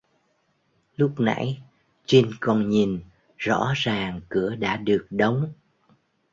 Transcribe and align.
Lúc 0.95 1.19
nãy 1.19 1.61
trinh 2.05 2.31
còn 2.39 2.69
nhìn 2.69 3.01
rõ 3.37 3.71
ràng 3.75 4.21
cửa 4.29 4.55
đã 4.55 4.77
được 4.77 5.07
đóng 5.09 5.53